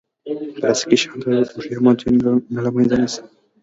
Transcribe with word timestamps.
پلاستيکي 0.55 0.97
شیان 1.01 1.17
تر 1.21 1.27
اوږدې 1.53 1.77
مودې 1.83 2.07
نه 2.53 2.59
له 2.65 2.69
منځه 2.75 2.95
ځي. 3.11 3.19